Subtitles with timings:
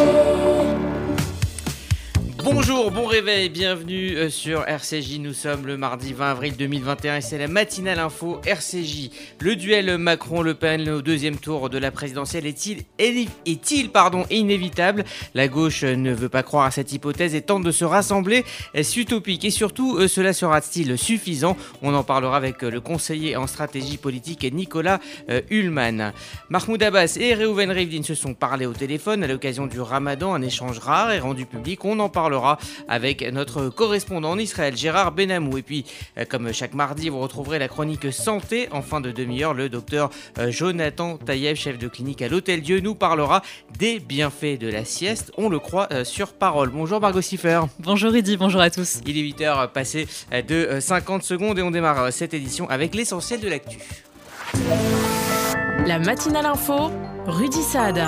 [0.00, 0.29] soul.
[2.62, 5.18] Bonjour, bon réveil, bienvenue euh, sur RCJ.
[5.18, 9.08] Nous sommes le mardi 20 avril 2021 et c'est la matinale info RCJ.
[9.38, 15.04] Le duel Macron-Le Pen au deuxième tour de la présidentielle est-il est-il pardon inévitable?
[15.32, 18.44] La gauche ne veut pas croire à cette hypothèse et tente de se rassembler.
[18.74, 19.46] Est-ce utopique?
[19.46, 21.56] Et surtout euh, cela sera-t-il suffisant?
[21.80, 25.00] On en parlera avec euh, le conseiller en stratégie politique Nicolas
[25.50, 26.12] Hulman.
[26.50, 30.42] Mahmoud Abbas et Reuven Rivlin se sont parlé au téléphone à l'occasion du Ramadan, un
[30.42, 31.86] échange rare et rendu public.
[31.86, 32.10] On en
[32.88, 35.58] avec notre correspondant en Israël, Gérard Benamou.
[35.58, 35.84] Et puis,
[36.18, 39.54] euh, comme chaque mardi, vous retrouverez la chronique santé en fin de demi-heure.
[39.54, 43.42] Le docteur euh, Jonathan Taïev, chef de clinique à l'Hôtel Dieu, nous parlera
[43.78, 45.32] des bienfaits de la sieste.
[45.36, 46.70] On le croit euh, sur parole.
[46.70, 47.60] Bonjour Margot Siffer.
[47.78, 49.00] Bonjour Eddy, bonjour à tous.
[49.06, 50.06] Il est 8h passé
[50.46, 53.78] de 50 secondes et on démarre cette édition avec l'essentiel de l'actu.
[55.86, 56.90] La matinale info,
[57.26, 57.98] Rudy Saad.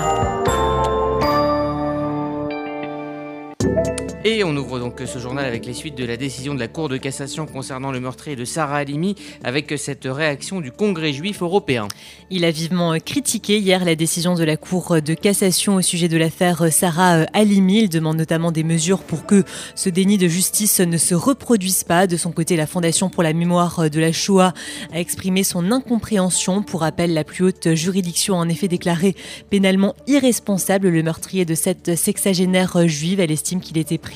[4.25, 6.87] Et on ouvre donc ce journal avec les suites de la décision de la Cour
[6.87, 11.89] de cassation concernant le meurtrier de Sarah Halimi, avec cette réaction du Congrès juif européen.
[12.29, 16.15] Il a vivement critiqué hier la décision de la Cour de cassation au sujet de
[16.15, 17.81] l'affaire Sarah Halimi.
[17.81, 19.43] Il demande notamment des mesures pour que
[19.75, 22.07] ce déni de justice ne se reproduise pas.
[22.07, 24.53] De son côté, la Fondation pour la mémoire de la Shoah
[24.93, 26.63] a exprimé son incompréhension.
[26.63, 29.17] Pour rappel, la plus haute juridiction a en effet déclaré
[29.49, 33.19] pénalement irresponsable le meurtrier de cette sexagénaire juive.
[33.19, 34.12] Elle estime qu'il était pris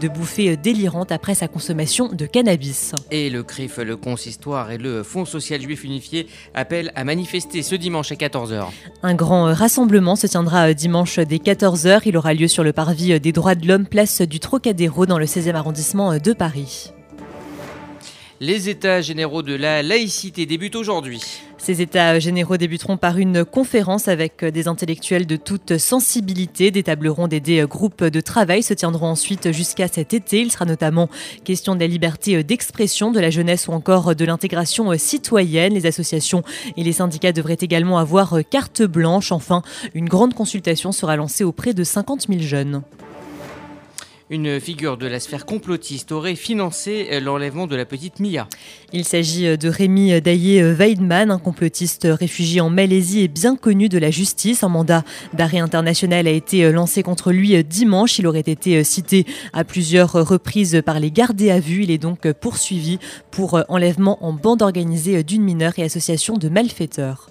[0.00, 2.94] de bouffées délirantes après sa consommation de cannabis.
[3.10, 7.74] Et le CRIF, le consistoire et le Fonds social juif unifié appellent à manifester ce
[7.74, 8.66] dimanche à 14h.
[9.02, 12.02] Un grand rassemblement se tiendra dimanche dès 14h.
[12.06, 15.26] Il aura lieu sur le parvis des droits de l'homme, place du Trocadéro dans le
[15.26, 16.92] 16e arrondissement de Paris.
[18.40, 21.20] Les États généraux de la laïcité débutent aujourd'hui.
[21.58, 26.70] Ces États généraux débuteront par une conférence avec des intellectuels de toute sensibilité.
[26.70, 30.40] Des tables des groupes de travail se tiendront ensuite jusqu'à cet été.
[30.40, 31.08] Il sera notamment
[31.44, 35.74] question de la liberté d'expression de la jeunesse ou encore de l'intégration citoyenne.
[35.74, 36.42] Les associations
[36.76, 39.32] et les syndicats devraient également avoir carte blanche.
[39.32, 39.62] Enfin,
[39.94, 42.82] une grande consultation sera lancée auprès de 50 000 jeunes
[44.30, 48.46] une figure de la sphère complotiste aurait financé euh, l'enlèvement de la petite Mia.
[48.92, 53.56] Il s'agit euh, de Rémi Daillé euh, Weidman, un complotiste réfugié en Malaisie et bien
[53.56, 54.62] connu de la justice.
[54.62, 58.18] Un mandat d'arrêt international a été lancé contre lui dimanche.
[58.18, 61.84] Il aurait été cité à plusieurs reprises par les gardés à vue.
[61.84, 62.98] Il est donc poursuivi
[63.30, 67.30] pour enlèvement en bande organisée d'une mineure et association de malfaiteurs.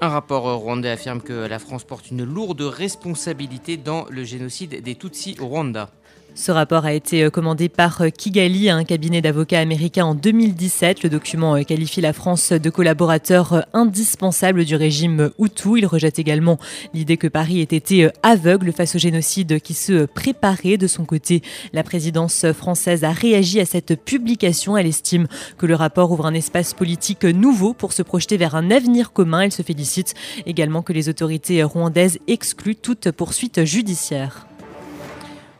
[0.00, 4.96] Un rapport rwandais affirme que la France porte une lourde responsabilité dans le génocide des
[4.96, 5.88] Tutsis au Rwanda.
[6.36, 11.04] Ce rapport a été euh, commandé par euh, Kigali, un cabinet d'avocats américain en 2017.
[11.04, 15.78] Le document euh, qualifie la France de collaborateur indispensable du régime Hutu.
[15.78, 16.58] Il rejette également
[16.92, 20.76] l'idée que Paris ait été aveugle face au génocide qui se préparait.
[20.76, 21.40] De son côté,
[21.72, 24.76] la présidence française a réagi à cette publication.
[24.76, 28.72] Elle estime que le rapport ouvre un espace politique nouveau pour se projeter vers un
[28.72, 29.42] avenir commun.
[29.42, 30.14] Elle se félicite
[30.46, 34.48] également que les autorités rwandaises excluent toute poursuite judiciaire.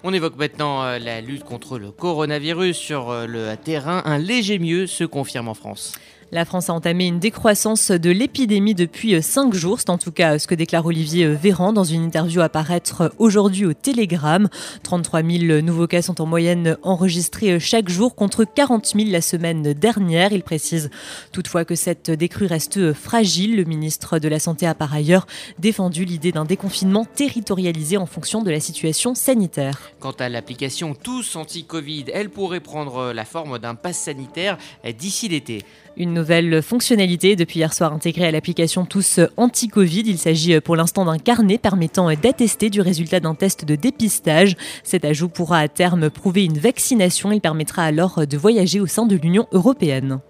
[0.07, 4.03] On évoque maintenant euh, la lutte contre le coronavirus sur euh, le terrain.
[4.05, 5.95] Un léger mieux se confirme en France.
[6.35, 9.79] La France a entamé une décroissance de l'épidémie depuis euh, cinq jours.
[9.79, 13.03] C'est en tout cas ce que déclare Olivier euh, Véran dans une interview à paraître
[13.03, 14.49] euh, aujourd'hui au Télégramme.
[14.83, 19.75] 33 000 nouveaux cas sont en moyenne enregistrés chaque jour contre 40 000 la semaine
[19.75, 20.33] dernière.
[20.33, 20.91] Il précise
[21.31, 23.55] toutefois que cette décrue reste fragile.
[23.55, 25.29] Le ministre de la Santé a par ailleurs
[25.61, 29.93] défendu l'idée d'un déconfinement territorialisé en fonction de la situation sanitaire.
[30.01, 34.59] Quant à l'application Tous anti-Covid, elle pourrait prendre la forme d'un pass sanitaire
[34.99, 35.63] d'ici l'été.
[35.97, 40.05] Une nouvelle fonctionnalité depuis hier soir intégrée à l'application Tous Anti-Covid.
[40.07, 44.57] Il s'agit pour l'instant d'un carnet permettant d'attester du résultat d'un test de dépistage.
[44.85, 47.31] Cet ajout pourra à terme prouver une vaccination.
[47.31, 50.21] Il permettra alors de voyager au sein de l'Union européenne.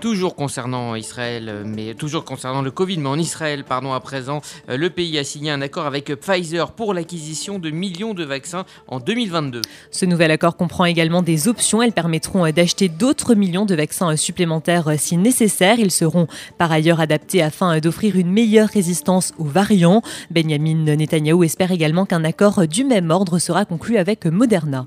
[0.00, 4.40] Toujours concernant Israël, mais toujours concernant le Covid, mais en Israël, pardon, à présent,
[4.70, 8.64] euh, le pays a signé un accord avec Pfizer pour l'acquisition de millions de vaccins
[8.88, 9.60] en 2022.
[9.90, 11.82] Ce nouvel accord comprend également des options.
[11.82, 15.78] Elles permettront euh, d'acheter d'autres millions de vaccins euh, supplémentaires si nécessaire.
[15.78, 20.00] Ils seront par ailleurs adaptés afin d'offrir une meilleure résistance aux variants.
[20.30, 24.86] Benjamin Netanyahu espère également qu'un accord du même ordre sera conclu avec Moderna.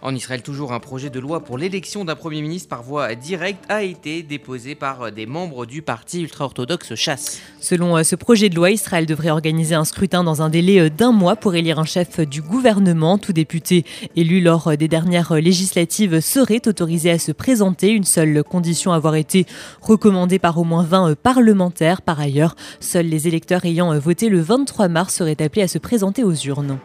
[0.00, 3.64] En Israël, toujours un projet de loi pour l'élection d'un Premier ministre par voie directe
[3.68, 7.40] a été déposé par des membres du parti ultra-orthodoxe Chasse.
[7.60, 10.88] Selon euh, ce projet de loi, Israël devrait organiser un scrutin dans un délai euh,
[10.88, 13.18] d'un mois pour élire un chef du gouvernement.
[13.18, 13.84] Tout député
[14.14, 17.90] élu lors des dernières législatives serait autorisé à se présenter.
[17.90, 19.46] Une seule condition avoir été
[19.80, 22.02] recommandée par au moins 20 parlementaires.
[22.02, 26.22] Par ailleurs, seuls les électeurs ayant voté le 23 mars seraient appelés à se présenter
[26.22, 26.78] aux urnes.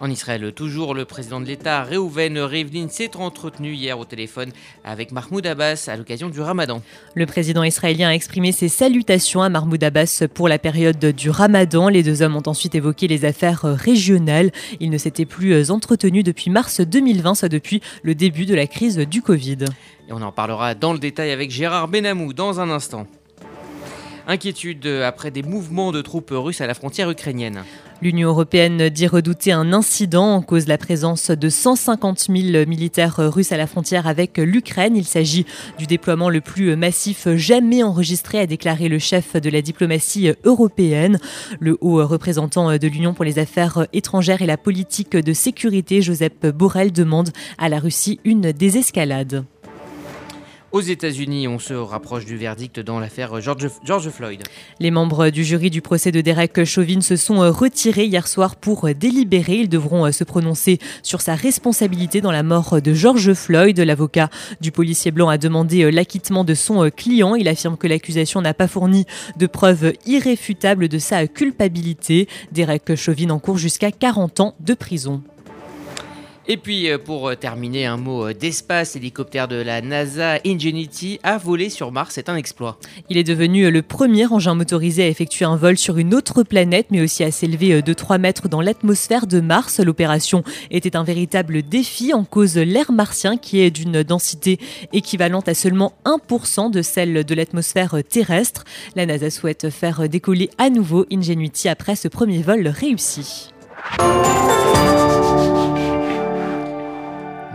[0.00, 4.50] En Israël, toujours, le président de l'État, Reuven Rivlin, s'est entretenu hier au téléphone
[4.84, 6.82] avec Mahmoud Abbas à l'occasion du ramadan.
[7.14, 11.88] Le président israélien a exprimé ses salutations à Mahmoud Abbas pour la période du ramadan.
[11.88, 14.52] Les deux hommes ont ensuite évoqué les affaires régionales.
[14.78, 18.98] Ils ne s'étaient plus entretenus depuis mars 2020, soit depuis le début de la crise
[18.98, 19.64] du Covid.
[20.08, 23.08] Et on en parlera dans le détail avec Gérard Benamou dans un instant.
[24.30, 27.64] Inquiétude après des mouvements de troupes russes à la frontière ukrainienne.
[28.02, 33.16] L'Union européenne dit redouter un incident en cause de la présence de 150 000 militaires
[33.16, 34.96] russes à la frontière avec l'Ukraine.
[34.96, 35.46] Il s'agit
[35.78, 41.18] du déploiement le plus massif jamais enregistré, a déclaré le chef de la diplomatie européenne.
[41.58, 46.38] Le haut représentant de l'Union pour les affaires étrangères et la politique de sécurité, Joseph
[46.54, 49.46] Borrell, demande à la Russie une désescalade.
[50.70, 54.42] Aux États-Unis, on se rapproche du verdict dans l'affaire George, Floyd.
[54.80, 58.86] Les membres du jury du procès de Derek Chauvin se sont retirés hier soir pour
[58.94, 59.60] délibérer.
[59.60, 63.80] Ils devront se prononcer sur sa responsabilité dans la mort de George Floyd.
[63.80, 64.28] L'avocat
[64.60, 67.34] du policier blanc a demandé l'acquittement de son client.
[67.34, 69.06] Il affirme que l'accusation n'a pas fourni
[69.38, 72.28] de preuves irréfutables de sa culpabilité.
[72.52, 75.22] Derek Chauvin encourt jusqu'à 40 ans de prison.
[76.50, 81.20] Et puis euh, pour euh, terminer, un mot euh, d'espace, l'hélicoptère de la NASA Ingenuity
[81.22, 82.78] a volé sur Mars, c'est un exploit.
[83.10, 86.86] Il est devenu le premier engin motorisé à effectuer un vol sur une autre planète,
[86.90, 89.78] mais aussi à s'élever de 3 mètres dans l'atmosphère de Mars.
[89.78, 94.58] L'opération était un véritable défi en cause l'air martien qui est d'une densité
[94.94, 98.64] équivalente à seulement 1% de celle de l'atmosphère terrestre.
[98.96, 103.50] La NASA souhaite faire décoller à nouveau Ingenuity après ce premier vol réussi.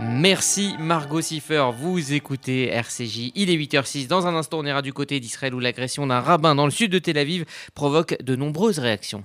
[0.06, 4.06] Merci Margot Siffer, vous écoutez RCJ, il est 8h06.
[4.06, 6.92] Dans un instant, on ira du côté d'Israël où l'agression d'un rabbin dans le sud
[6.92, 9.24] de Tel Aviv provoque de nombreuses réactions.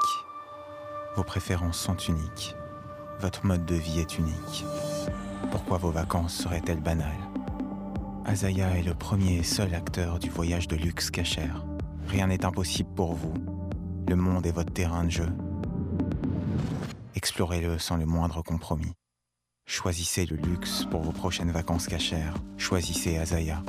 [1.15, 2.55] Vos préférences sont uniques.
[3.19, 4.65] Votre mode de vie est unique.
[5.51, 7.11] Pourquoi vos vacances seraient-elles banales?
[8.25, 11.65] Azaya est le premier et seul acteur du voyage de luxe cachère.
[12.07, 13.33] Rien n'est impossible pour vous.
[14.07, 15.27] Le monde est votre terrain de jeu.
[17.15, 18.93] Explorez-le sans le moindre compromis.
[19.65, 22.35] Choisissez le luxe pour vos prochaines vacances cachères.
[22.57, 23.61] Choisissez Azaya.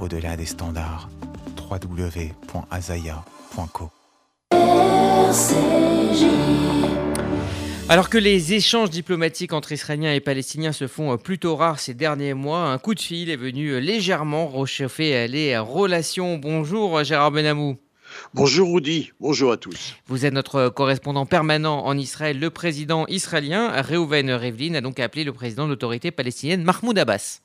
[0.00, 1.08] Au-delà des standards,
[1.70, 2.30] www.azaya.co.
[7.88, 12.34] Alors que les échanges diplomatiques entre Israéliens et Palestiniens se font plutôt rares ces derniers
[12.34, 16.38] mois, un coup de fil est venu légèrement réchauffer les relations.
[16.38, 17.76] Bonjour Gérard Benamou.
[18.32, 19.94] Bonjour Rudy, bonjour à tous.
[20.06, 22.38] Vous êtes notre correspondant permanent en Israël.
[22.38, 27.43] Le président israélien Reuven Rivlin a donc appelé le président de l'autorité palestinienne Mahmoud Abbas.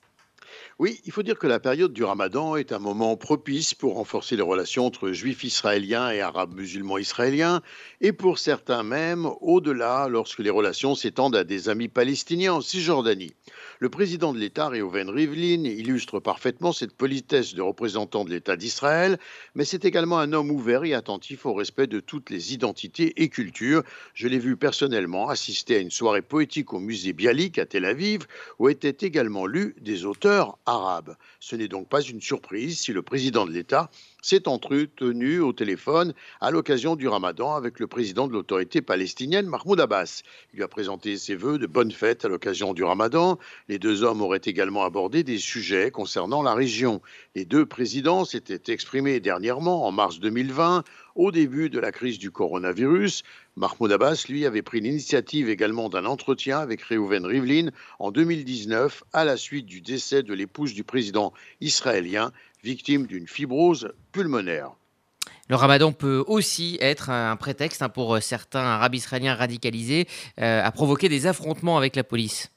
[0.79, 4.38] Oui, il faut dire que la période du ramadan est un moment propice pour renforcer
[4.38, 7.62] les relations entre juifs israéliens et arabes musulmans israéliens,
[8.00, 13.33] et pour certains même au-delà lorsque les relations s'étendent à des amis palestiniens en Cisjordanie.
[13.79, 19.17] Le président de l'État, Reuven Rivlin, illustre parfaitement cette politesse de représentant de l'État d'Israël,
[19.55, 23.29] mais c'est également un homme ouvert et attentif au respect de toutes les identités et
[23.29, 23.83] cultures.
[24.13, 28.27] Je l'ai vu personnellement assister à une soirée poétique au musée Bialik à Tel Aviv,
[28.59, 31.15] où étaient également lus des auteurs arabe.
[31.39, 33.89] Ce n'est donc pas une surprise si le président de l'État
[34.21, 39.79] s'est entretenu au téléphone à l'occasion du ramadan avec le président de l'autorité palestinienne, Mahmoud
[39.79, 40.23] Abbas.
[40.53, 43.38] Il lui a présenté ses voeux de bonne fête à l'occasion du ramadan.
[43.67, 47.01] Les deux hommes auraient également abordé des sujets concernant la région.
[47.35, 50.83] Les deux présidents s'étaient exprimés dernièrement, en mars 2020,
[51.15, 53.23] au début de la crise du coronavirus.
[53.55, 59.25] Mahmoud Abbas, lui, avait pris l'initiative également d'un entretien avec Reuven Rivlin en 2019 à
[59.25, 62.31] la suite du décès de l'épouse du président israélien,
[62.63, 64.71] victime d'une fibrose pulmonaire.
[65.49, 70.07] Le ramadan peut aussi être un prétexte hein, pour certains arabes israéliens radicalisés
[70.39, 72.51] euh, à provoquer des affrontements avec la police.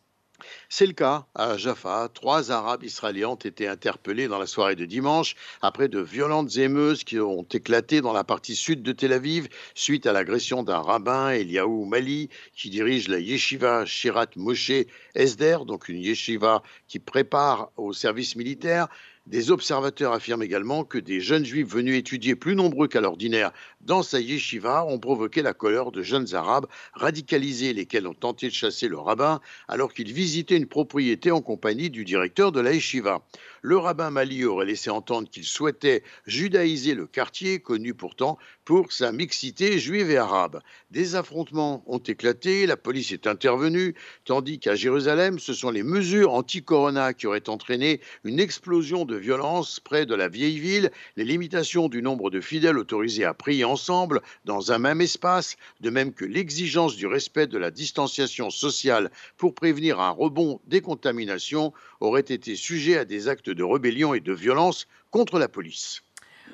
[0.68, 2.08] C'est le cas à Jaffa.
[2.12, 7.04] Trois Arabes israéliens ont été interpellés dans la soirée de dimanche après de violentes émeutes
[7.04, 11.30] qui ont éclaté dans la partie sud de Tel Aviv suite à l'agression d'un rabbin,
[11.30, 14.72] Eliaou Mali, qui dirige la yeshiva Shirat Moshe
[15.14, 18.88] Esder, donc une yeshiva qui prépare au service militaire.
[19.26, 23.52] Des observateurs affirment également que des jeunes juifs venus étudier plus nombreux qu'à l'ordinaire
[23.82, 28.54] dans sa yeshiva ont provoqué la colère de jeunes arabes radicalisés, lesquels ont tenté de
[28.54, 33.22] chasser le rabbin alors qu'il visitait une propriété en compagnie du directeur de la yeshiva.
[33.64, 39.12] Le rabbin Mali aurait laissé entendre qu'il souhaitait judaïser le quartier, connu pourtant pour sa
[39.12, 40.60] mixité juive et arabe.
[40.90, 46.32] Des affrontements ont éclaté, la police est intervenue, tandis qu'à Jérusalem, ce sont les mesures
[46.34, 51.88] anti-corona qui auraient entraîné une explosion de violence près de la vieille ville, les limitations
[51.88, 56.24] du nombre de fidèles autorisés à prier ensemble dans un même espace, de même que
[56.24, 62.54] l'exigence du respect de la distanciation sociale pour prévenir un rebond des contaminations auraient été
[62.56, 66.02] sujets à des actes de rébellion et de violence contre la police.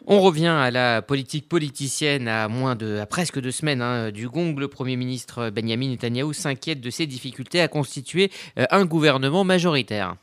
[0.07, 4.55] On revient à la politique politicienne à moins de presque deux semaines hein, du gong.
[4.57, 10.17] Le Premier ministre Benjamin Netanyahu s'inquiète de ses difficultés à constituer euh, un gouvernement majoritaire.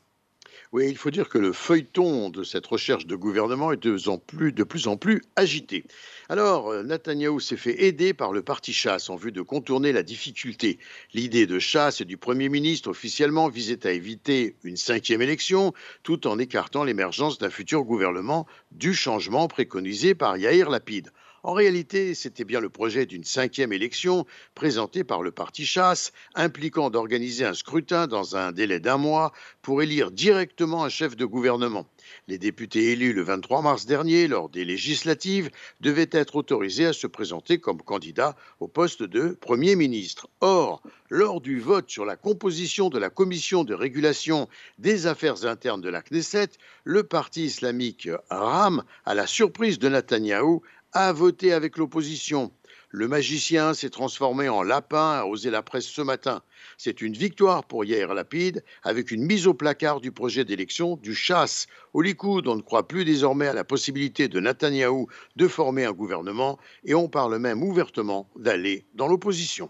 [0.75, 4.89] Oui, il faut dire que le feuilleton de cette recherche de gouvernement est de plus
[4.89, 5.85] en plus, agité.
[6.27, 10.03] Alors, euh, Netanyahou s'est fait aider par le parti chasse en vue de contourner la
[10.03, 10.79] difficulté.
[11.13, 15.71] L'idée de chasse du Premier ministre officiellement visait à éviter une cinquième élection
[16.03, 21.09] tout en écartant l'émergence d'un futur gouvernement du changement préconisé par Yair Lapid.
[21.45, 24.25] En réalité, c'était bien le projet d'une cinquième élection
[24.55, 29.83] présenté par le parti chasse, impliquant d'organiser un scrutin dans un délai d'un mois pour
[29.83, 31.85] élire directement un chef de gouvernement.
[32.27, 37.05] Les députés élus le 23 mars dernier lors des législatives devaient être autorisés à se
[37.05, 40.27] présenter comme candidats au poste de Premier ministre.
[40.41, 44.49] Or, lors du vote sur la composition de la commission de régulation
[44.79, 46.49] des affaires internes de la Knesset,
[46.83, 50.63] le parti islamique RAM, à la surprise de Netanyahou,
[50.95, 52.51] a voté avec l'opposition.
[52.89, 56.41] Le magicien s'est transformé en lapin, a osé la presse ce matin.
[56.77, 61.13] C'est une victoire pour Yair Lapide, avec une mise au placard du projet d'élection du
[61.13, 61.67] chasse.
[61.93, 65.91] Au Likoud, on ne croit plus désormais à la possibilité de Netanyahou de former un
[65.91, 69.69] gouvernement, et on parle même ouvertement d'aller dans l'opposition.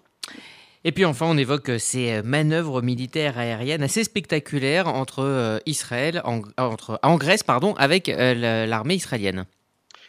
[0.84, 6.42] Et puis enfin, on évoque ces manœuvres militaires aériennes assez spectaculaires entre euh, Israël, en,
[6.58, 9.48] en Grèce, pardon, avec euh, l'armée israélienne.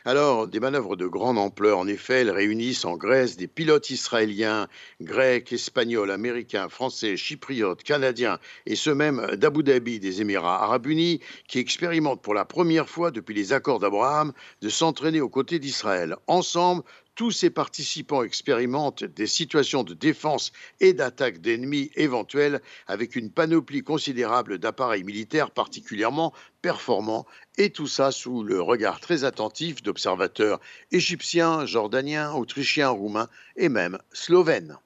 [0.08, 4.68] Alors, des manœuvres de grande ampleur, en effet, elles réunissent en Grèce des pilotes israéliens,
[5.00, 11.18] grecs, espagnols, américains, français, chypriotes, canadiens et ceux même d'Abu Dhabi, des Émirats arabes unis,
[11.48, 14.32] qui expérimentent pour la première fois depuis les accords d'Abraham
[14.62, 16.14] de s'entraîner aux côtés d'Israël.
[16.28, 16.84] Ensemble,
[17.16, 23.82] tous ces participants expérimentent des situations de défense et d'attaque d'ennemis éventuels avec une panoplie
[23.82, 30.60] considérable d'appareils militaires particulièrement performants, et tout ça sous le regard très attentif d'observateurs
[30.92, 34.76] égyptiens, jordaniens, autrichiens, roumains et même slovènes.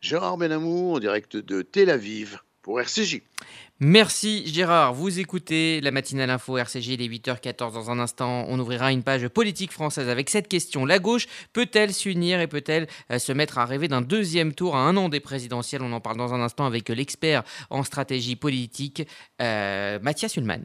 [0.00, 3.22] Gérard Benamou en direct de Tel Aviv pour RCJ.
[3.80, 8.58] Merci Gérard, vous écoutez la matinale info RCG, il est 8h14 dans un instant, on
[8.58, 10.84] ouvrira une page politique française avec cette question.
[10.84, 14.80] La gauche peut-elle s'unir et peut-elle euh, se mettre à rêver d'un deuxième tour à
[14.80, 15.82] un an des présidentielles?
[15.82, 19.06] On en parle dans un instant avec l'expert en stratégie politique,
[19.40, 20.64] euh, Mathias Ullmann.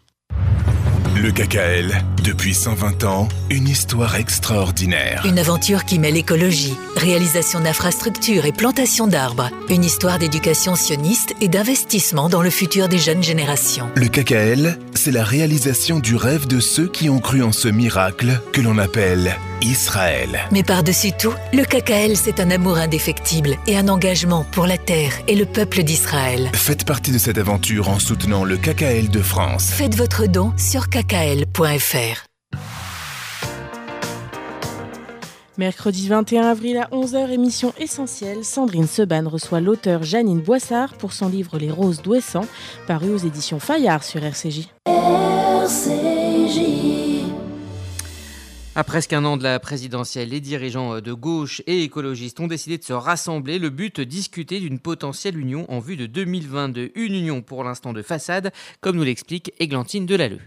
[1.15, 5.23] Le KKL, depuis 120 ans, une histoire extraordinaire.
[5.25, 9.49] Une aventure qui mêle écologie, réalisation d'infrastructures et plantation d'arbres.
[9.69, 13.89] Une histoire d'éducation sioniste et d'investissement dans le futur des jeunes générations.
[13.95, 18.39] Le KKL, c'est la réalisation du rêve de ceux qui ont cru en ce miracle
[18.53, 20.39] que l'on appelle Israël.
[20.51, 25.13] Mais par-dessus tout, le KKL, c'est un amour indéfectible et un engagement pour la terre
[25.27, 26.49] et le peuple d'Israël.
[26.53, 29.69] Faites partie de cette aventure en soutenant le KKL de France.
[29.71, 32.25] Faites votre don sur kkl.fr.
[35.57, 41.29] Mercredi 21 avril à 11h, émission essentielle, Sandrine Seban reçoit l'auteur Janine Boissard pour son
[41.29, 42.47] livre Les Roses d'Ouessant,
[42.87, 44.69] paru aux éditions Fayard sur RCJ.
[44.87, 46.00] RCJ.
[48.73, 52.77] À presque un an de la présidentielle, les dirigeants de gauche et écologistes ont décidé
[52.77, 53.59] de se rassembler.
[53.59, 56.91] Le but, discuter d'une potentielle union en vue de 2022.
[56.95, 60.39] Une union pour l'instant de façade, comme nous l'explique Églantine Delalleux.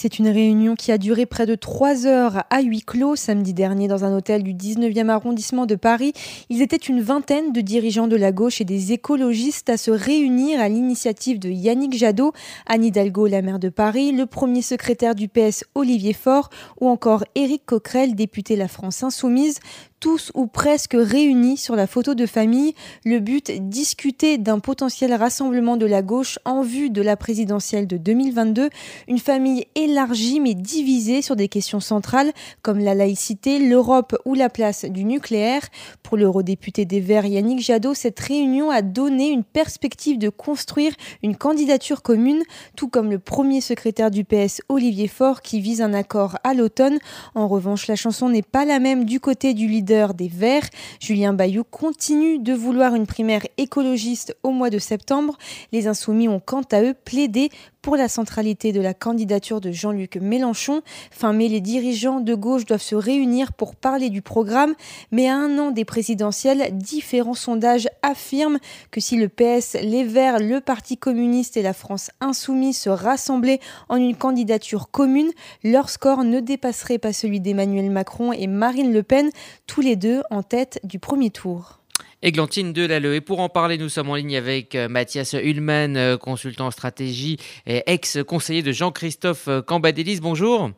[0.00, 3.88] C'est une réunion qui a duré près de trois heures à huis clos samedi dernier
[3.88, 6.12] dans un hôtel du 19e arrondissement de Paris.
[6.50, 10.60] Ils étaient une vingtaine de dirigeants de la gauche et des écologistes à se réunir
[10.60, 12.30] à l'initiative de Yannick Jadot,
[12.66, 16.48] Anne Hidalgo, la maire de Paris, le premier secrétaire du PS Olivier Faure
[16.80, 19.58] ou encore Éric Coquerel, député La France Insoumise
[20.00, 22.74] tous ou presque réunis sur la photo de famille.
[23.04, 27.96] Le but, discuter d'un potentiel rassemblement de la gauche en vue de la présidentielle de
[27.96, 28.70] 2022.
[29.08, 34.48] Une famille élargie mais divisée sur des questions centrales comme la laïcité, l'Europe ou la
[34.48, 35.62] place du nucléaire.
[36.02, 40.92] Pour l'eurodéputé des Verts Yannick Jadot, cette réunion a donné une perspective de construire
[41.22, 42.42] une candidature commune,
[42.76, 46.98] tout comme le premier secrétaire du PS Olivier Faure qui vise un accord à l'automne.
[47.34, 50.68] En revanche, la chanson n'est pas la même du côté du leader des Verts.
[51.00, 55.38] Julien Bayou continue de vouloir une primaire écologiste au mois de septembre.
[55.72, 57.50] Les Insoumis ont quant à eux plaidé
[57.82, 60.82] pour la centralité de la candidature de Jean-Luc Mélenchon.
[61.10, 64.74] Fin mai, les dirigeants de gauche doivent se réunir pour parler du programme,
[65.12, 68.58] mais à un an des présidentielles, différents sondages affirment
[68.90, 73.60] que si le PS, les Verts, le Parti communiste et la France insoumise se rassemblaient
[73.88, 75.30] en une candidature commune,
[75.64, 79.30] leur score ne dépasserait pas celui d'Emmanuel Macron et Marine Le Pen,
[79.66, 81.77] tous les deux en tête du premier tour.
[82.22, 83.14] Églantine Delalleux.
[83.14, 86.70] Et pour en parler, nous sommes en ligne avec euh, Mathias Ullmann, euh, consultant en
[86.70, 90.20] stratégie et ex-conseiller de Jean-Christophe euh, Cambadélis.
[90.20, 90.70] Bonjour.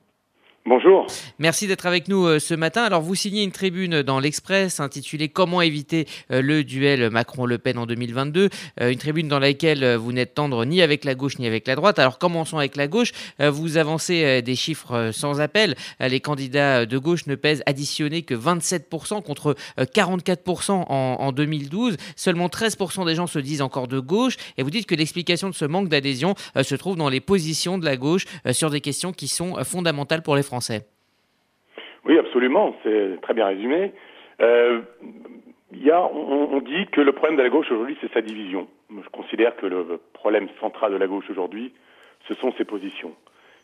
[0.66, 1.06] Bonjour.
[1.38, 2.82] Merci d'être avec nous euh, ce matin.
[2.82, 7.78] Alors, vous signez une tribune dans l'Express intitulée Comment éviter euh, le duel Macron-Le Pen
[7.78, 8.50] en 2022.
[8.78, 11.76] Euh, une tribune dans laquelle vous n'êtes tendre ni avec la gauche ni avec la
[11.76, 11.98] droite.
[11.98, 13.12] Alors, commençons avec la gauche.
[13.38, 15.76] Vous avancez des chiffres sans appel.
[15.98, 21.96] Les candidats de gauche ne pèsent additionné que 27% contre 44% en, en 2012.
[22.16, 24.36] Seulement 13% des gens se disent encore de gauche.
[24.58, 27.86] Et vous dites que l'explication de ce manque d'adhésion se trouve dans les positions de
[27.86, 30.42] la gauche sur des questions qui sont fondamentales pour les
[32.04, 33.92] Oui, absolument, c'est très bien résumé.
[34.40, 34.80] Euh,
[35.72, 38.68] on, dit que le problème de la gauche aujourd'hui, c'est sa division.
[38.90, 41.72] Je considère que le problème central de la gauche aujourd'hui,
[42.26, 43.14] ce sont ses positions.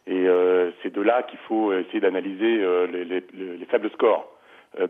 [0.07, 4.31] Et euh, c'est de là qu'il faut essayer d'analyser euh, les, faibles scores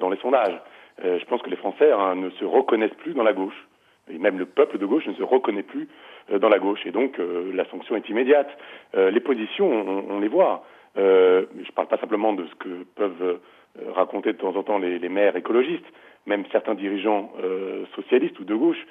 [0.01, 0.59] dans les sondages.
[1.03, 3.67] je pense que les Français hein, ne se reconnaissent plus dans la gauche.
[4.13, 5.89] Et même le peuple de gauche ne se reconnaît plus
[6.31, 6.81] dans la gauche.
[6.87, 8.49] Et donc, la sanction est immédiate.
[8.95, 9.69] les positions,
[10.11, 10.65] on les voit.
[10.99, 14.63] Euh, je ne parle pas simplement de ce que peuvent euh, raconter de temps en
[14.63, 15.85] temps les, les maires écologistes,
[16.27, 18.87] même certains dirigeants euh, socialistes ou de gauche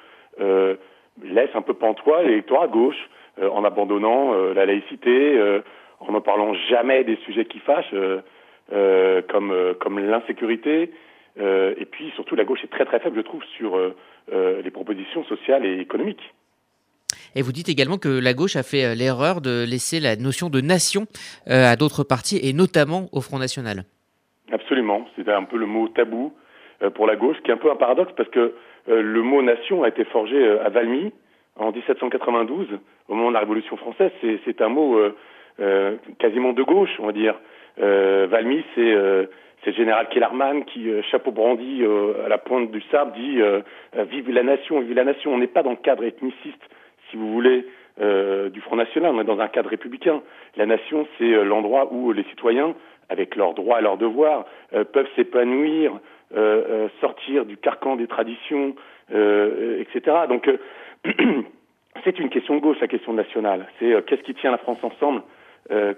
[1.24, 3.10] laissent un peu pantois l'électorat à gauche
[3.42, 5.40] en abandonnant la laïcité,
[6.02, 7.96] en ne parlant jamais des sujets qui fâchent,
[8.70, 10.92] comme, comme l'insécurité,
[11.40, 13.80] et puis surtout, la gauche est très très faible, je trouve, sur
[14.34, 16.34] les propositions sociales et économiques.
[17.36, 20.62] Et vous dites également que la gauche a fait l'erreur de laisser la notion de
[20.62, 21.06] nation
[21.48, 23.84] à d'autres partis, et notamment au Front National.
[24.52, 26.34] Absolument, c'est un peu le mot tabou
[26.94, 28.54] pour la gauche, qui est un peu un paradoxe parce que
[28.88, 31.12] le mot nation a été forgé à Valmy
[31.58, 32.68] en 1792,
[33.08, 34.12] au moment de la Révolution française.
[34.46, 34.98] C'est un mot
[36.20, 37.36] quasiment de gauche, on va dire.
[37.78, 39.30] Valmy, c'est le
[39.76, 41.84] général Kellerman qui, chapeau brandi
[42.24, 43.40] à la pointe du sabre, dit
[44.12, 45.34] Vive la nation, vive la nation.
[45.34, 46.62] On n'est pas dans le cadre ethniciste
[47.10, 47.66] si vous voulez,
[48.02, 49.16] euh, du Front National.
[49.16, 50.22] On est dans un cadre républicain.
[50.58, 52.76] La nation, c'est euh, l'endroit où les citoyens,
[53.08, 55.94] avec leurs droits et leurs devoirs, euh, peuvent s'épanouir,
[57.00, 58.76] sortir du carcan des traditions,
[59.10, 60.18] etc.
[60.28, 60.50] Donc,
[62.04, 63.68] c'est une question de gauche, la question nationale.
[63.80, 65.22] C'est qu'est-ce qui tient la France ensemble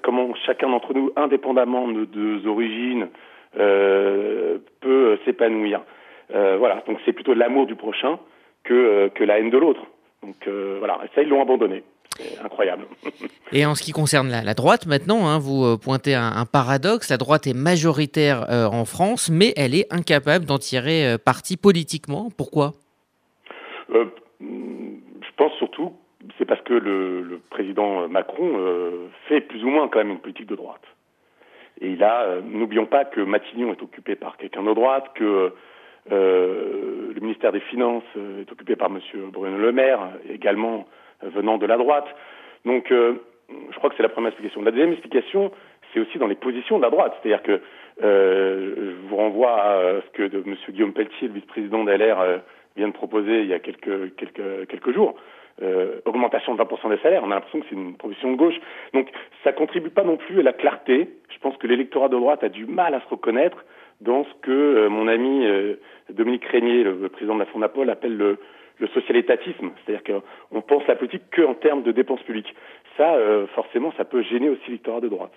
[0.04, 3.08] Comment chacun d'entre nous, indépendamment de nos origines,
[3.54, 5.82] peut s'épanouir.
[6.30, 6.84] voilà.
[6.86, 8.20] Donc, c'est plutôt l'amour du prochain
[8.64, 9.88] que que la haine de l'autre.
[10.28, 11.84] Donc euh, voilà, ça ils l'ont abandonné.
[12.44, 12.86] Incroyable.
[13.54, 17.10] Et en ce qui concerne la, droite, maintenant, hein, vous euh, pointez un, pense.
[17.10, 22.30] La droite est majoritaire euh, en France, mais elle est incapable d'en tirer parti politiquement.
[22.36, 22.74] Pourquoi?
[23.90, 25.94] Je pense surtout,
[26.38, 28.60] c'est parce que le, président Macron
[29.28, 30.82] fait plus ou moins quand même une politique de droite.
[31.80, 35.54] Et là, n'oublions pas que Matignon est occupé par quelqu'un de droite, que
[36.16, 39.00] le ministère des Finances euh, est occupé par M.
[39.32, 40.88] Bruno Le Maire, également
[41.24, 42.08] euh, venant de la droite.
[42.66, 44.62] Donc, je crois que c'est la première explication.
[44.62, 45.52] La deuxième explication,
[45.94, 47.14] c'est aussi dans les positions de la droite.
[47.22, 47.62] C'est-à-dire que
[48.02, 50.56] je vous renvoie à ce que M.
[50.70, 52.42] Guillaume Pelletier, le vice-président d'LR,
[52.76, 55.16] vient de proposer il y a quelques jours.
[56.04, 58.60] augmentation de 20% des salaires, on a l'impression que c'est une proposition de gauche.
[58.94, 59.08] Donc
[59.46, 61.08] ça contribue pas non plus à la clarté.
[61.30, 63.64] Je pense que l'électorat de droite a du mal à se reconnaître
[64.02, 65.76] dans ce que euh, mon ami euh,
[66.12, 68.38] Dominique Régnier, le, président de la Fondapol, appelle le,
[68.80, 72.54] le social-étatisme, c'est-à-dire qu'on pense la politique qu'en termes de dépenses publiques.
[72.96, 75.34] Ça, euh, forcément, ça peut gêner aussi l'électorat de droite.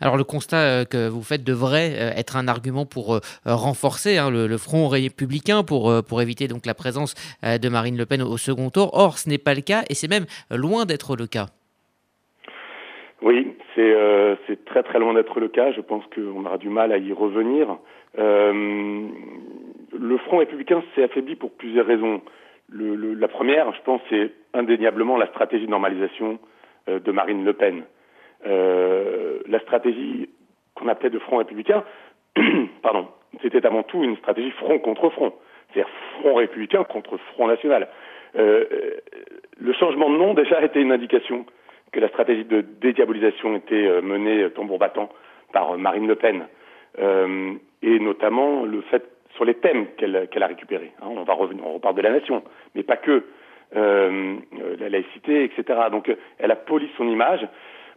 [0.00, 4.86] Alors le constat que vous faites devrait être un argument pour renforcer hein, le, front
[4.86, 8.90] républicain, pour, pour éviter donc la présence de Marine Le Pen au second tour.
[8.92, 11.46] Or, ce n'est pas le cas et c'est même loin d'être le cas.
[13.20, 15.72] Oui, euh, c'est très très loin d'être le cas.
[15.72, 17.76] Je pense qu'on aura du mal à y revenir.
[18.18, 19.06] Euh,
[19.98, 22.20] le Front républicain s'est affaibli pour plusieurs raisons.
[22.72, 26.38] La première, je pense, c'est indéniablement la stratégie de normalisation
[26.88, 27.84] euh, de Marine Le Pen.
[28.44, 30.28] la stratégie
[30.74, 31.84] qu'on appelait de Front républicain,
[32.82, 33.08] pardon,
[33.42, 35.32] c'était avant tout une stratégie front contre front,
[35.72, 37.88] c'est-à-dire Front républicain contre Front national.
[38.34, 41.46] le changement de nom déjà était une indication
[41.94, 45.08] que la stratégie de dédiabolisation était euh, menée euh, tambour battant
[45.52, 46.46] par euh, Marine Le Pen,
[47.82, 49.02] et notamment le fait
[49.34, 50.92] sur les thèmes qu'elle a récupérés.
[51.02, 51.08] Hein.
[51.08, 52.42] on va de la nation,
[52.76, 53.24] mais pas que.
[53.72, 55.64] la laïcité, etc.
[55.90, 57.44] Donc elle a poli son image.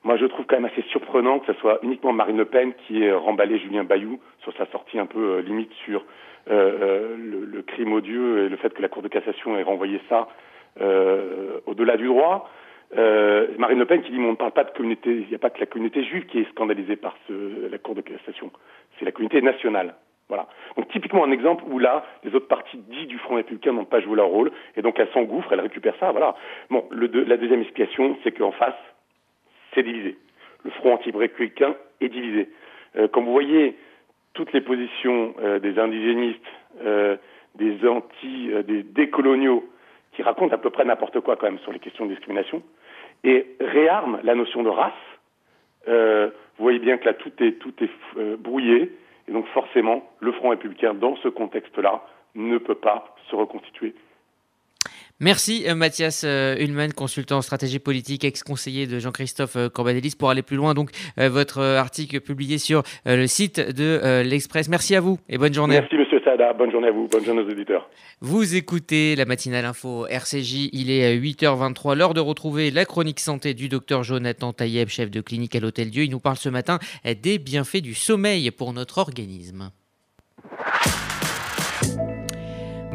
[0.03, 3.03] Moi, je trouve quand même assez surprenant que ce soit uniquement Marine Le Pen qui
[3.03, 6.03] ait remballé Julien Bayou sur sa sortie un peu limite sur
[6.47, 10.27] le, crime odieux et le fait que la Cour de cassation ait renvoyé ça
[11.67, 12.49] au-delà du droit.
[12.95, 15.39] Euh, Marine Le Pen qui dit on ne parle pas de communauté, il n'y a
[15.39, 18.51] pas que la communauté juive qui est scandalisée par la Cour de cassation,
[18.97, 19.95] c'est la communauté nationale.
[20.29, 20.47] Voilà.
[20.75, 24.01] Donc typiquement un exemple où là, les autres partis dits du Front républicain n'ont pas
[24.01, 26.11] joué leur rôle, et donc elle s'engouffre, elle récupère ça.
[26.11, 26.35] Voilà.
[26.69, 28.75] Bon, le la deuxième explication, c'est qu'en face,
[29.73, 30.17] c'est divisé.
[30.63, 32.49] Le Front anti-républicain est divisé.
[32.97, 33.77] Euh, comme vous voyez,
[34.33, 36.41] toutes les positions euh, des indigénistes,
[36.83, 37.15] euh,
[37.55, 39.67] des anti, des décoloniaux,
[40.13, 42.61] qui racontent à peu près n'importe quoi quand même sur les questions de discrimination,
[43.23, 44.93] et réarme la notion de race.
[45.87, 48.91] Euh, vous voyez bien que là tout est tout est euh, brouillé,
[49.27, 52.03] et donc forcément le Front républicain dans ce contexte-là
[52.35, 53.93] ne peut pas se reconstituer
[55.19, 60.15] Merci euh, Mathias Hulman, consultant en stratégie politique, ex-conseiller de Jean-Christophe Corbadelis.
[60.17, 64.69] Pour aller plus loin, donc votre article publié sur le site de l'Express.
[64.69, 65.79] Merci à vous et bonne journée.
[65.79, 66.06] Merci
[66.57, 67.89] Bonne journée à vous, bonne journée aux auditeurs.
[68.21, 73.53] Vous écoutez la matinale info RCJ, il est 8h23, l'heure de retrouver la chronique santé
[73.55, 76.03] du docteur Jonathan Taïeb, chef de clinique à l'Hôtel Dieu.
[76.03, 79.71] Il nous parle ce matin des bienfaits du sommeil pour notre organisme.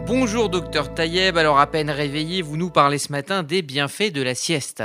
[0.07, 4.23] Bonjour docteur Taïeb, alors à peine réveillé, vous nous parlez ce matin des bienfaits de
[4.23, 4.85] la sieste.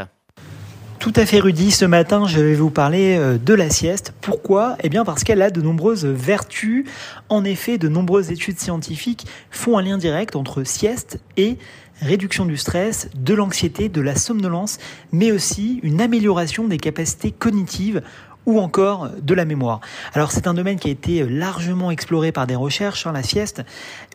[0.99, 4.13] Tout à fait Rudy, ce matin je vais vous parler euh, de la sieste.
[4.19, 4.77] Pourquoi?
[4.81, 6.85] Eh bien parce qu'elle a de nombreuses vertus.
[7.29, 11.57] En effet, de nombreuses études scientifiques font un lien direct entre sieste et
[12.01, 14.79] réduction du stress, de l'anxiété, de la somnolence,
[15.11, 18.01] mais aussi une amélioration des capacités cognitives
[18.47, 19.81] ou encore de la mémoire.
[20.13, 23.63] Alors c'est un domaine qui a été largement exploré par des recherches, hein, la sieste,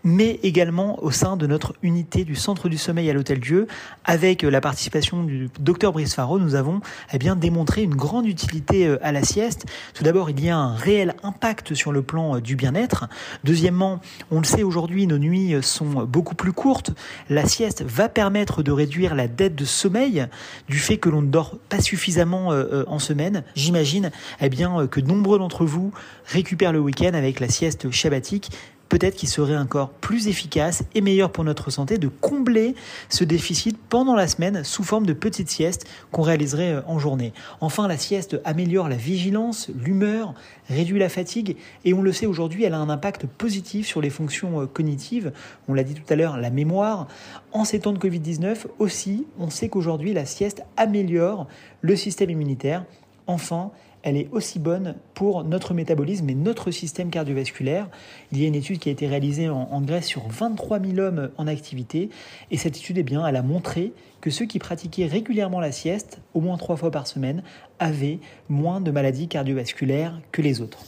[0.02, 3.68] mais également au sein de notre unité du Centre du Sommeil à l'Hôtel Dieu,
[4.04, 6.80] avec la participation du docteur Brice Faro, nous avons
[7.12, 9.66] eh bien, démontré une grande utilité euh, à la sieste.
[9.94, 13.08] Tout d'abord, il y a un réel impact sur le plan euh, du bien-être.
[13.44, 16.92] Deuxièmement, on le sait aujourd'hui, nos nuits euh, sont beaucoup plus courtes.
[17.28, 20.26] La sieste va permettre de réduire la dette de sommeil
[20.68, 22.52] du fait que l'on ne dort pas suffisamment
[22.86, 23.42] en semaine.
[23.54, 24.10] J'imagine
[24.40, 25.92] eh bien, que nombreux d'entre vous
[26.26, 28.50] récupèrent le week-end avec la sieste shabbatique
[28.92, 32.74] peut-être qu'il serait encore plus efficace et meilleur pour notre santé de combler
[33.08, 37.32] ce déficit pendant la semaine sous forme de petites siestes qu'on réaliserait euh, en journée.
[37.62, 40.34] Enfin, la sieste améliore la vigilance, l'humeur,
[40.68, 41.56] réduit la fatigue
[41.86, 45.32] et on le sait aujourd'hui, elle a un impact positif sur les fonctions euh, cognitives.
[45.68, 47.08] On l'a dit tout à l'heure, la mémoire.
[47.52, 51.48] En ces temps de Covid-19 aussi, on sait qu'aujourd'hui, la sieste améliore
[51.80, 52.84] le système immunitaire.
[53.26, 53.70] Enfin,
[54.02, 57.88] elle est aussi bonne pour notre métabolisme et notre système cardiovasculaire.
[58.32, 61.30] Il y a une étude qui a été réalisée en, Grèce sur 23 000 hommes
[61.36, 62.10] en activité
[62.50, 66.20] et cette étude, eh bien, elle a montré que ceux qui pratiquaient régulièrement la sieste,
[66.34, 67.42] au moins trois fois par semaine,
[67.78, 70.84] avaient moins de maladies cardiovasculaires que les autres.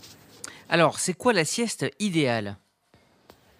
[0.68, 2.56] Alors, c'est quoi la sieste idéale?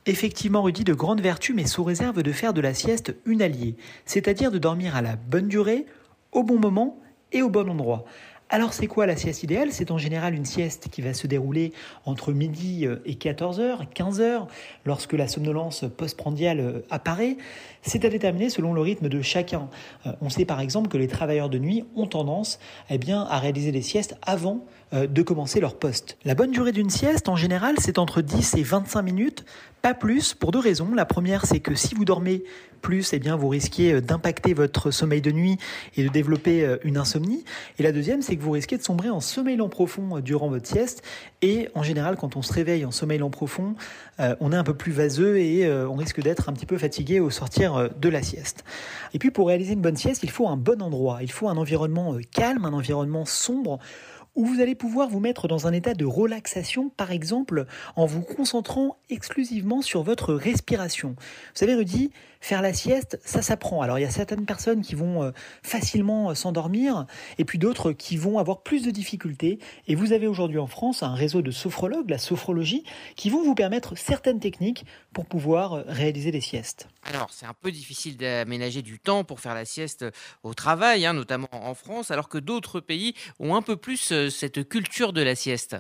[0.06, 3.76] Effectivement, Rudy, de grandes vertus, mais sous réserve de faire de la sieste une alliée,
[4.04, 5.86] c'est-à-dire de dormir à la bonne durée,
[6.32, 6.98] au bon moment
[7.32, 8.04] et au bon endroit.
[8.50, 9.72] Alors c'est quoi la sieste idéale?
[9.72, 11.72] C'est en général une sieste qui va se dérouler
[12.04, 14.46] entre midi euh, et 14h, 15h,
[14.84, 17.38] lorsque la somnolence postprandiale euh, apparaît.
[17.82, 19.68] C'est à déterminer selon le rythme de chacun.
[20.06, 23.38] Euh, on sait par exemple que les travailleurs de nuit ont tendance eh bien, à
[23.38, 26.16] réaliser des siestes avant de commencer leur poste.
[26.24, 29.44] La bonne durée d'une sieste, en général, c'est entre 10 et 25 minutes,
[29.84, 30.94] pas plus, pour deux raisons.
[30.94, 32.42] La première, c'est que si vous dormez
[32.80, 35.58] plus, eh bien, vous risquez d'impacter votre sommeil de nuit
[35.98, 37.44] et de développer une insomnie.
[37.78, 40.48] Et la deuxième, c'est que vous risquez de sombrer en sommeil lent profond euh, durant
[40.48, 41.02] votre sieste.
[41.42, 43.74] Et en général, quand on se réveille en sommeil lent profond,
[44.20, 46.78] euh, on est un peu plus vaseux et euh, on risque d'être un petit peu
[46.78, 48.64] fatigué au sortir de la sieste.
[49.12, 51.58] Et puis pour réaliser une bonne sieste, il faut un bon endroit, il faut un
[51.58, 53.80] environnement calme, un environnement sombre
[54.34, 57.66] où vous allez pouvoir vous mettre dans un état de relaxation, par exemple
[57.96, 61.10] en vous concentrant exclusivement sur votre respiration.
[61.10, 62.10] Vous savez, Rudy,
[62.44, 63.80] faire la sieste, ça s'apprend.
[63.80, 65.30] Alors il y a certaines personnes qui vont euh,
[65.62, 67.06] facilement euh, s'endormir
[67.38, 69.58] et puis d'autres qui vont avoir plus de difficultés.
[69.88, 72.84] Et vous avez aujourd'hui en France un réseau de sophrologues, la sophrologie,
[73.16, 76.86] qui vont vous permettre certaines techniques pour pouvoir euh, réaliser des siestes.
[77.04, 80.04] Alors c'est un peu difficile d'aménager du temps pour faire la sieste
[80.42, 84.68] au travail, hein, notamment en France, alors que d'autres pays ont un peu plus cette
[84.68, 85.76] culture de la sieste.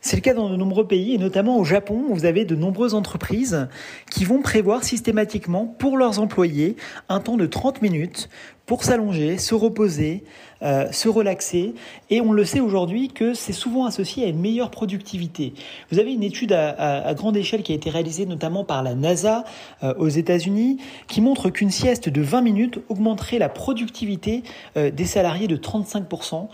[0.00, 2.54] C'est le cas dans de nombreux pays, et notamment au Japon, où vous avez de
[2.54, 3.68] nombreuses entreprises
[4.10, 6.76] qui vont prévoir systématiquement pour leurs employés
[7.08, 8.28] un temps de 30 minutes
[8.64, 10.24] pour s'allonger, se reposer,
[10.62, 11.74] euh, se relaxer.
[12.10, 15.54] Et on le sait aujourd'hui que c'est souvent associé à une meilleure productivité.
[15.90, 19.44] Vous avez une étude à, grande échelle qui a été réalisée notamment par la NASA
[19.82, 24.42] euh, aux États-Unis qui montre qu'une sieste de 20 minutes augmenterait la productivité
[24.76, 26.48] euh, des salariés de 35%.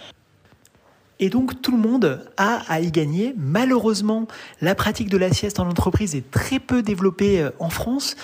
[1.21, 3.35] Et donc tout le monde a à y gagner.
[3.37, 4.27] Malheureusement,
[4.61, 8.17] la pratique de la sieste en entreprise est très peu développée euh, en France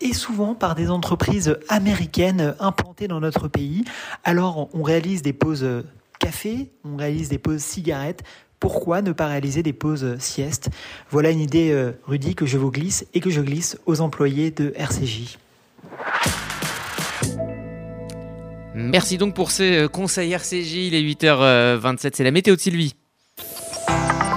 [0.00, 3.84] et souvent par des entreprises américaines implantées dans notre pays.
[4.24, 5.82] Alors on réalise des pauses euh,
[6.18, 8.22] café, on réalise des pauses cigarettes.
[8.58, 10.70] Pourquoi ne pas réaliser des pauses euh, sieste?
[11.10, 14.72] Voilà une idée, Rudy, que je vous glisse et que je glisse aux employés de
[14.76, 15.38] RCJ.
[18.74, 22.94] Merci donc pour ce euh, conseil RCJ, il est 8h27, c'est la météo de Sylvie.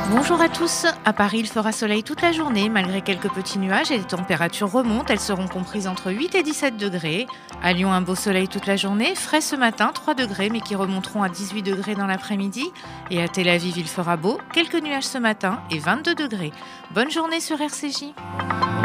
[0.09, 0.85] Bonjour à tous.
[1.03, 4.71] À Paris, il fera soleil toute la journée malgré quelques petits nuages et les températures
[4.71, 5.07] remontent.
[5.09, 7.27] Elles seront comprises entre 8 et 17 degrés.
[7.61, 10.75] À Lyon, un beau soleil toute la journée, frais ce matin, 3 degrés mais qui
[10.75, 12.71] remonteront à 18 degrés dans l'après-midi.
[13.11, 16.53] Et à Tel Aviv, il fera beau, quelques nuages ce matin et 22 degrés.
[16.93, 18.13] Bonne journée sur RCJ.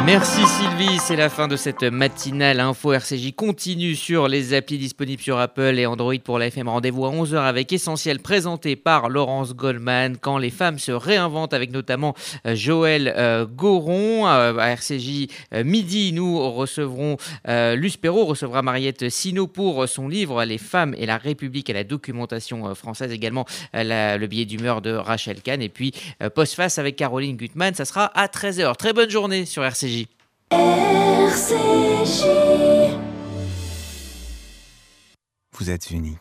[0.04, 5.22] Merci Sylvie, c'est la fin de cette matinale info RCJ continue sur les applis disponibles
[5.22, 6.68] sur Apple et Android pour la FM.
[6.68, 11.70] Rendez-vous à 11h avec Essentiel présenté par Laurence Goldman quand les femmes se réinventent avec
[11.70, 12.14] notamment
[12.46, 14.26] euh, Joël euh, Goron.
[14.26, 15.28] Euh, à RCJ
[15.64, 21.16] midi, nous recevrons Luce Perrault recevra Mariette Sino pour son livre Les femmes et la
[21.16, 25.92] République et la documentation française également le billet d'humeur de Rachel Kahn et puis
[26.34, 28.76] post-face avec Caroline Gutmann, ça sera à 13h.
[28.76, 29.91] Très bonne journée sur RCJ.
[35.62, 36.18] Vous êtes unique.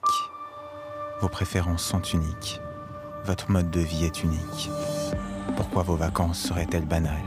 [1.19, 2.59] Vos préférences sont uniques.
[3.25, 4.69] Votre mode de vie est unique.
[5.55, 7.17] Pourquoi vos vacances seraient-elles banales?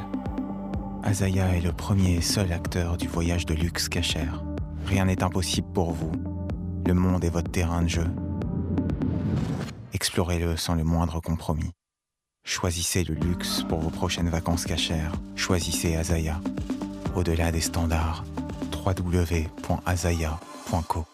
[1.03, 4.45] Azaya est le premier et seul acteur du voyage de luxe cachère.
[4.87, 6.13] Rien n'est impossible pour vous.
[6.87, 8.07] Le monde est votre terrain de jeu.
[9.93, 11.73] Explorez-le sans le moindre compromis.
[12.45, 15.13] Choisissez le luxe pour vos prochaines vacances cachères.
[15.35, 16.41] Choisissez Azaya.
[17.17, 18.25] Au-delà des standards,
[18.85, 21.14] www.azaya.co.